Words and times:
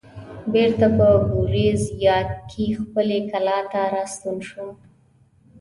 بېرته 0.53 0.85
په 0.97 1.07
ګوریزیا 1.33 2.17
کې 2.49 2.63
خپلې 2.81 3.19
کلا 3.31 3.59
ته 3.71 3.81
راستون 3.95 4.37
شوم. 4.49 4.71